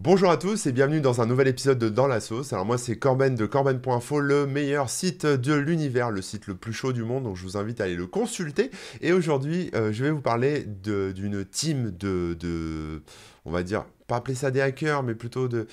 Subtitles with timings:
[0.00, 2.52] Bonjour à tous et bienvenue dans un nouvel épisode de Dans la sauce.
[2.52, 6.72] Alors moi c'est Corben de Corben.info, le meilleur site de l'univers, le site le plus
[6.72, 8.70] chaud du monde, donc je vous invite à aller le consulter.
[9.00, 13.02] Et aujourd'hui euh, je vais vous parler d'une team de, de,
[13.48, 15.66] on va dire, pas appeler ça des hackers, mais plutôt de,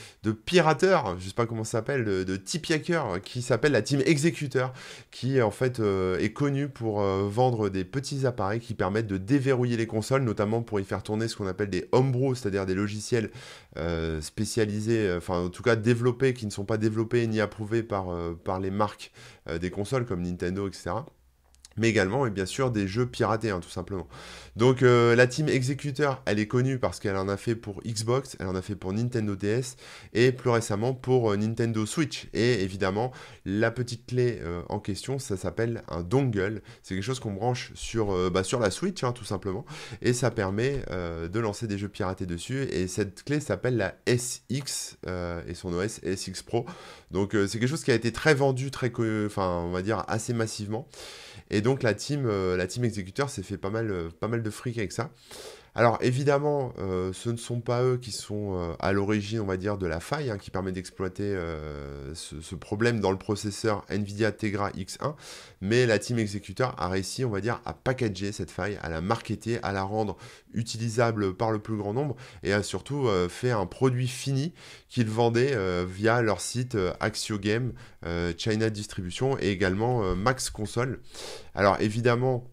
[0.45, 2.39] pirateurs, je sais pas comment ça s'appelle, de, de
[2.73, 4.73] hackers, qui s'appelle la team exécuteur,
[5.11, 9.17] qui en fait euh, est connue pour euh, vendre des petits appareils qui permettent de
[9.17, 12.75] déverrouiller les consoles, notamment pour y faire tourner ce qu'on appelle des homebrew, c'est-à-dire des
[12.75, 13.29] logiciels
[13.77, 18.59] euh, spécialisés, enfin en tout cas développés, qui ne sont pas développés ni approuvés par
[18.61, 19.11] les marques
[19.61, 20.95] des consoles comme Nintendo, etc
[21.77, 24.07] mais également et bien sûr des jeux piratés hein, tout simplement.
[24.55, 28.37] Donc euh, la team exécuteur, elle est connue parce qu'elle en a fait pour Xbox,
[28.39, 29.75] elle en a fait pour Nintendo DS
[30.13, 32.27] et plus récemment pour euh, Nintendo Switch.
[32.33, 33.11] Et évidemment,
[33.43, 36.61] la petite clé euh, en question, ça s'appelle un dongle.
[36.83, 39.65] C'est quelque chose qu'on branche sur, bah, sur la Switch hein, tout simplement
[40.01, 42.63] et ça permet de lancer des jeux piratés dessus.
[42.63, 46.65] Et cette clé s'appelle la SX et son OS SX Pro.
[47.11, 48.91] Donc c'est quelque chose qui a été très vendu, très,
[49.25, 50.87] enfin on va dire assez massivement.
[51.65, 54.49] Donc la team, euh, la team exécuteur s'est fait pas mal, euh, pas mal de
[54.51, 55.09] fric avec ça.
[55.77, 59.57] Alors évidemment, euh, ce ne sont pas eux qui sont euh, à l'origine, on va
[59.57, 64.31] dire, de la faille hein, qui permet d'exploiter euh, ce, problème dans le processeur NVIDIA
[64.31, 65.15] Tegra X1,
[65.59, 69.01] mais la team exécuteur a réussi, on va dire, à packager cette faille, à la
[69.01, 70.15] marketer, à la rendre
[70.53, 74.53] utilisable par le plus grand nombre, et a surtout fait un produit fini
[74.87, 77.73] qu'ils vendaient via leur site Axio Game,
[78.37, 81.01] China Distribution et également Max Console.
[81.53, 82.45] Alors évidemment,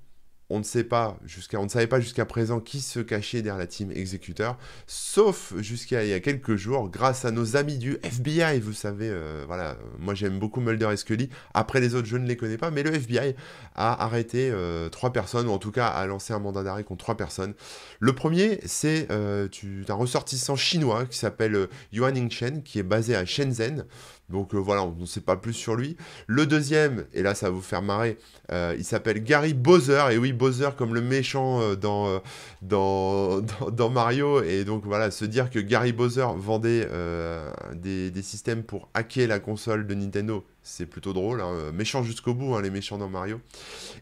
[0.53, 3.91] on ne sait pas jusqu'à, savait pas jusqu'à présent qui se cachait derrière la team
[3.91, 8.61] exécuteur, sauf jusqu'à il y a quelques jours, grâce à nos amis du FBI.
[8.61, 11.31] Vous savez, euh, voilà, moi j'aime beaucoup Mulder et Scully.
[11.55, 13.35] Après les autres, je ne les connais pas, mais le FBI
[13.75, 17.03] a arrêté euh, trois personnes, ou en tout cas a lancé un mandat d'arrêt contre
[17.03, 17.55] trois personnes.
[17.99, 19.49] Le premier, c'est euh,
[19.89, 23.87] un ressortissant chinois qui s'appelle Yuan Yingchen, qui est basé à Shenzhen.
[24.29, 25.97] Donc voilà, on ne sait pas plus sur lui.
[26.27, 28.19] Le deuxième, et là ça va vous faire marrer,
[28.51, 30.05] il s'appelle Gary Bowser.
[30.11, 32.21] Et oui, Bowser comme le méchant euh, euh,
[32.63, 34.43] dans, dans, Mario.
[34.43, 39.29] Et donc voilà, se dire que Gary Bowser vendait euh, des, des, systèmes pour hacker
[39.29, 41.41] la console de Nintendo, c'est plutôt drôle.
[41.41, 41.71] Hein.
[41.73, 43.41] Méchant jusqu'au bout, hein, les méchants dans Mario.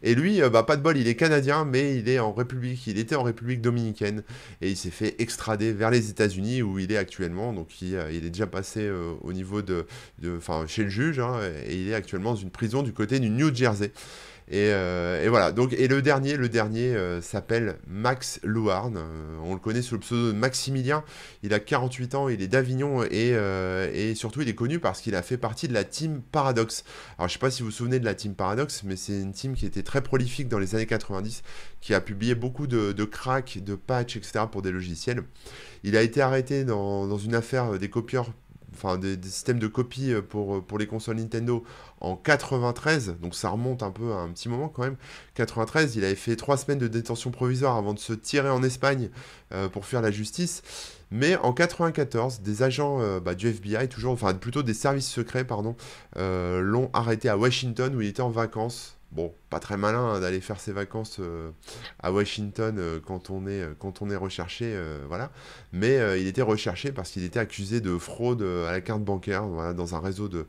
[0.01, 2.97] Et lui, bah, pas de bol, il est canadien, mais il est en République, il
[2.97, 4.23] était en République dominicaine.
[4.61, 7.53] Et il s'est fait extrader vers les États-Unis où il est actuellement.
[7.53, 8.89] Donc il, il est déjà passé
[9.21, 9.85] au niveau de.
[10.35, 11.19] Enfin, chez le juge.
[11.19, 13.91] Hein, et il est actuellement dans une prison du côté du New Jersey.
[14.53, 15.51] Euh, et, voilà.
[15.51, 18.97] Donc, et le dernier, le dernier euh, s'appelle Max Louarn.
[18.97, 21.03] Euh, on le connaît sous le pseudo de Maximilien.
[21.43, 25.21] Il a 48 ans, il est d'Avignon et, surtout il est connu parce qu'il a
[25.21, 26.83] fait partie de la team Paradox.
[27.17, 29.31] Alors je sais pas si vous vous souvenez de la team Paradox, mais c'est une
[29.31, 31.43] team qui était très prolifique dans les années 90,
[31.79, 34.45] qui a publié beaucoup de, de cracks, de patchs, etc.
[34.51, 35.23] pour des logiciels.
[35.83, 38.31] Il a été arrêté dans, dans une affaire des copieurs
[38.73, 41.63] enfin des, systèmes de copie euh, pour, euh, pour les consoles Nintendo
[41.99, 44.97] en 93, donc ça remonte un peu à un petit moment quand même.
[45.35, 49.09] 93, il avait fait trois semaines de détention provisoire avant de se tirer en Espagne
[49.53, 50.63] euh, pour faire la justice.
[51.11, 55.75] Mais en 94, des agents bah, du FBI, toujours, enfin plutôt des services secrets, pardon,
[56.15, 60.41] l'ont arrêté à Washington où il était en vacances bon, pas très malin hein, d'aller
[60.41, 61.51] faire ses vacances euh,
[61.99, 64.77] à Washington euh, quand, on est, euh, quand on est recherché,
[65.07, 65.31] voilà.
[65.71, 69.73] Mais il était recherché parce qu'il était accusé de fraude à la carte bancaire, voilà,
[69.73, 70.45] dans un réseau de,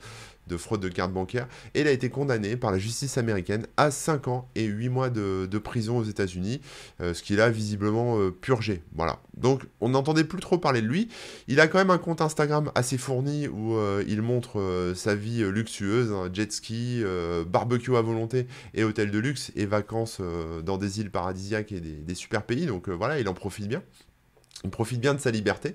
[0.47, 1.49] de fraude de carte bancaire.
[1.75, 5.11] Et il a été condamné par la justice américaine à 5 ans et 8 mois
[5.11, 6.61] de, prison aux États-Unis,
[7.01, 8.83] euh, ce qu'il a visiblement euh, purgé.
[8.97, 9.21] Voilà.
[9.37, 11.09] Donc on n'entendait plus trop parler de lui.
[11.47, 15.45] Il a quand même un compte Instagram assez fourni où euh, il montre sa vie
[15.45, 17.03] luxueuse, hein, jet ski,
[17.47, 20.21] barbecue à volonté et hôtel de luxe et vacances
[20.65, 22.67] dans des îles paradisiaques et des, des super pays.
[22.67, 23.83] Donc voilà, il en profite bien
[24.65, 25.75] il profite bien de sa liberté,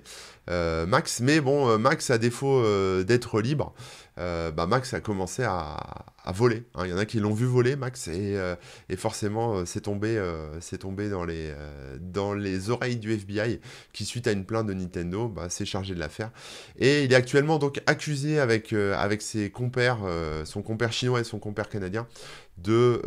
[0.50, 1.20] euh, Max.
[1.20, 3.74] Mais bon, euh, Max, à défaut euh, d'être libre,
[4.16, 5.78] bah, Max a commencé à,
[6.34, 6.64] voler.
[6.74, 6.82] Hein.
[6.84, 8.36] Il y en a qui l'ont vu voler, Max, et,
[8.96, 10.20] forcément, c'est tombé,
[10.80, 11.54] tombé dans, les,
[12.00, 13.60] dans les oreilles du FBI,
[13.92, 16.32] qui, suite à une plainte de Nintendo, bah, s'est chargé de l'affaire.
[16.80, 20.00] Et il est actuellement donc accusé avec, avec ses compères,
[20.44, 22.08] son compère chinois et son compère canadien,
[22.56, 23.00] de,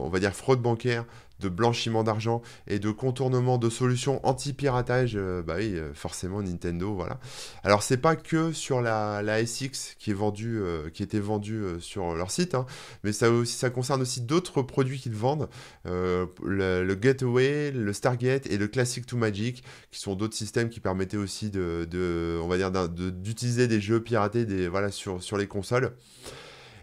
[0.00, 1.04] on va dire, fraude bancaire,
[1.40, 6.94] de blanchiment d'argent et de contournement de solutions anti-piratage, euh, bah oui, euh, forcément Nintendo,
[6.94, 7.18] voilà.
[7.62, 11.64] Alors c'est pas que sur la, la, SX qui est vendue, euh, qui était vendue
[11.80, 12.66] sur leur site, hein,
[13.02, 15.48] mais ça concerne aussi d'autres produits qu'ils vendent,
[15.84, 20.80] le, le, Gateway, le Stargate et le Classic to Magic, qui sont d'autres systèmes qui
[20.80, 24.46] permettaient aussi d'utiliser des jeux piratés,
[24.90, 25.92] sur les consoles.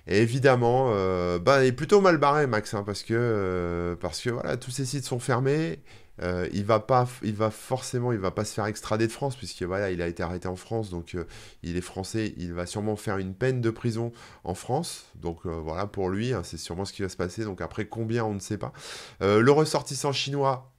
[0.07, 4.21] Et évidemment, euh, bah, il est plutôt mal barré, Max, hein, parce que, euh, parce
[4.21, 5.79] que voilà, tous ces sites sont fermés.
[6.21, 9.35] Euh, il va pas, il va forcément, il va pas se faire extrader de France
[9.35, 11.25] puisque voilà, il a été arrêté en France, donc euh,
[11.63, 12.33] il est français.
[12.37, 14.11] Il va sûrement faire une peine de prison
[14.43, 17.43] en France, donc voilà pour lui, hein, c'est sûrement ce qui va se passer.
[17.43, 18.73] Donc après combien, on ne sait pas.
[19.21, 20.70] le ressortissant chinois,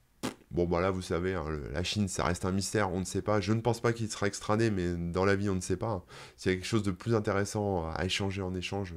[0.53, 3.23] Bon, bah là, vous savez, hein, la Chine, ça reste un mystère, on ne sait
[3.23, 3.41] pas.
[3.41, 5.89] Je ne pense pas qu'il sera extradé, mais dans la vie, on ne sait pas.
[5.89, 6.03] Hein.
[6.37, 8.93] S'il y a quelque chose de plus intéressant à échanger en échange,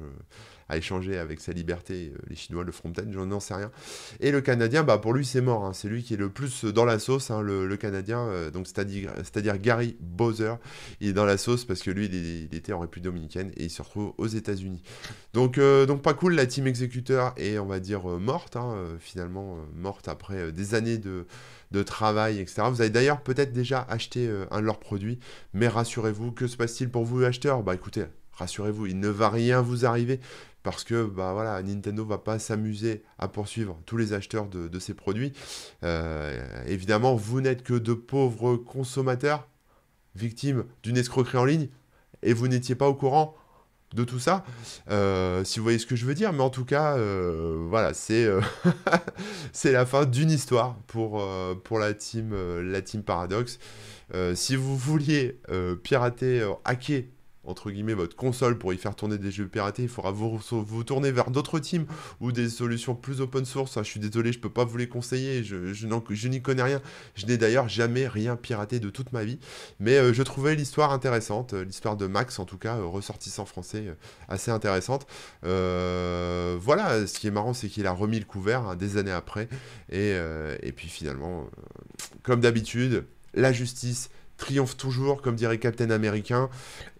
[0.69, 2.11] à échanger avec sa liberté.
[2.13, 3.71] Euh, les Chinois le feront peut-être, j'en sais rien.
[4.19, 5.65] Et le Canadien, bah, pour lui, c'est mort.
[5.65, 5.73] Hein.
[5.73, 8.19] C'est lui qui est le plus dans la sauce, hein, le, Canadien.
[8.19, 10.55] Euh, donc, c'est-à-dire Gary Bowser.
[10.99, 13.69] Il est dans la sauce parce que lui, il, était en République Dominicaine et il
[13.69, 14.81] se retrouve aux États-Unis.
[15.33, 16.35] Donc, euh, donc, pas cool.
[16.35, 21.25] La team exécuteur est, on va dire, morte, hein, finalement, morte après des années de
[21.71, 22.61] de travail, etc.
[22.71, 25.19] Vous avez d'ailleurs peut-être déjà acheté un de leurs produits,
[25.53, 27.61] mais rassurez-vous, que se passe-t-il pour vous, acheteurs?
[27.61, 30.21] Bah écoutez, rassurez-vous, il ne va rien vous arriver
[30.67, 34.93] parce que bah voilà, Nintendo va pas s'amuser à poursuivre tous les acheteurs de, ces
[34.93, 35.31] produits.
[35.83, 39.47] Euh, évidemment, vous n'êtes que de pauvres consommateurs
[40.13, 41.69] victimes d'une escroquerie en ligne
[42.21, 43.33] et vous n'étiez pas au courant
[43.93, 44.43] de tout ça,
[44.91, 47.93] euh, si vous voyez ce que je veux dire, mais en tout cas, euh, voilà,
[47.93, 48.27] c'est
[49.53, 51.25] c'est la fin d'une histoire pour,
[51.63, 53.57] pour la team, la team Paradox.
[54.33, 55.39] si vous vouliez
[55.81, 57.03] pirater, hacker
[57.47, 61.11] entre guillemets votre console pour y faire tourner des jeux piratés, il faudra vous, tourner
[61.11, 61.85] vers d'autres teams
[62.19, 63.77] ou des solutions plus open source.
[63.77, 66.81] Ah, je suis désolé, je peux pas vous les conseiller, je n'y connais rien.
[67.15, 69.39] Je n'ai d'ailleurs jamais rien piraté de toute ma vie,
[69.79, 73.45] mais euh, je trouvais l'histoire intéressante, euh, l'histoire de Max en tout cas, euh, ressortissant
[73.45, 73.95] français,
[74.27, 75.07] assez intéressante.
[75.43, 79.47] voilà, ce qui est marrant, c'est qu'il a remis le couvert hein, des années après,
[79.89, 80.15] et,
[80.61, 81.47] et puis finalement,
[82.23, 86.49] comme d'habitude, la justice triomphe toujours, comme dirait Captain Américain.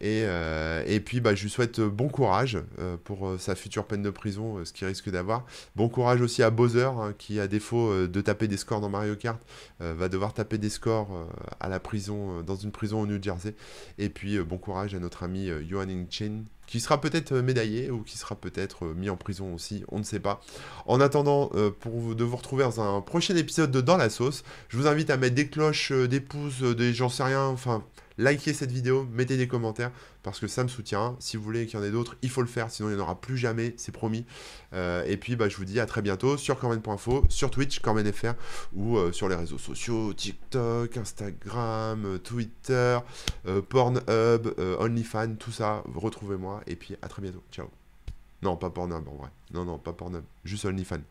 [0.02, 3.86] Et, euh, et puis, bah, je lui souhaite bon courage euh, pour euh, sa future
[3.86, 5.46] peine de prison, ce qu'il risque d'avoir.
[5.76, 9.16] Bon courage aussi à Bowser, hein, qui, à défaut de taper des scores dans Mario
[9.16, 9.40] Kart,
[9.80, 11.28] va devoir taper des scores
[11.60, 13.54] à la prison, dans une prison au New Jersey.
[13.98, 18.04] Et puis, bon courage à notre ami Yohan Ing-chen, qui sera peut-être euh, médaillé ou
[18.04, 20.42] qui sera peut-être euh, mis en prison aussi, on ne sait pas.
[20.86, 24.44] En attendant, euh, pour de vous retrouver dans un prochain épisode de Dans la sauce,
[24.68, 27.84] je vous invite à mettre des cloches, des pouces, des j'en sais rien, enfin
[28.18, 29.92] likez cette vidéo, mettez des commentaires
[30.24, 31.16] parce que ça me soutient.
[31.20, 33.00] Si vous voulez qu'il y en ait d'autres, il faut le faire, sinon il n'y
[33.00, 34.26] en aura plus jamais, c'est promis.
[34.74, 38.34] Euh, et puis bah, je vous dis à très bientôt sur Corben.info, sur Twitch, CorbenFR
[38.74, 43.00] ou euh, sur les réseaux sociaux, TikTok, Instagram, Twitter,
[43.48, 45.84] euh, Pornhub, OnlyFans, tout ça.
[45.94, 47.44] Retrouvez-moi et puis à très bientôt.
[47.52, 47.68] Ciao.
[48.42, 49.30] Non, pas Pornhub en vrai.
[49.54, 50.24] Non, non, pas Pornhub.
[50.44, 51.02] Juste OnlyFans.